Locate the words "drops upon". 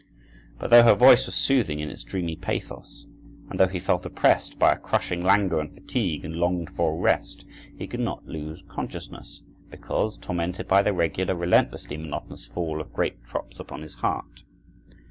13.25-13.83